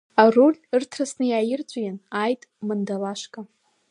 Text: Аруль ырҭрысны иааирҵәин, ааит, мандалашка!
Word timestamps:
Аруль 0.21 0.57
ырҭрысны 0.75 1.25
иааирҵәин, 1.27 1.97
ааит, 2.19 2.41
мандалашка! 2.67 3.41